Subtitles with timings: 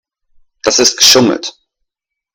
[0.63, 1.53] Das ist geschummelt.